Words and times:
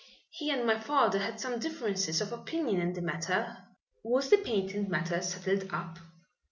He 0.31 0.49
and 0.49 0.65
my 0.65 0.79
father 0.79 1.19
had 1.19 1.39
some 1.39 1.59
differences 1.59 2.21
of 2.21 2.31
opinion 2.31 2.81
in 2.81 2.93
the 2.93 3.03
matter." 3.03 3.55
"Was 4.03 4.31
the 4.31 4.37
patent 4.37 4.89
matter 4.89 5.21
settled 5.21 5.69
up?" 5.71 5.99